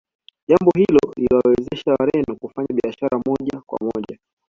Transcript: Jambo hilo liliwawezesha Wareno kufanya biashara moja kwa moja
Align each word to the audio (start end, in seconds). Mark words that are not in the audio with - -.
Jambo 0.47 0.71
hilo 0.75 0.99
liliwawezesha 1.17 1.93
Wareno 1.99 2.35
kufanya 2.35 2.75
biashara 2.81 3.17
moja 3.25 3.61
kwa 3.65 3.77
moja 3.81 4.19